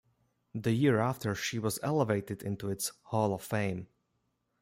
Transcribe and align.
The 0.55 0.71
year 0.71 0.97
after 0.97 1.35
she 1.35 1.59
was 1.59 1.77
elevated 1.83 2.41
into 2.41 2.71
its 2.71 2.91
Hall 3.03 3.35
of 3.35 3.43
Fame. 3.43 3.85